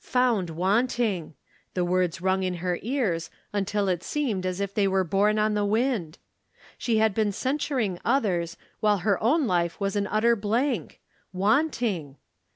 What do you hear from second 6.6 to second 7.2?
She had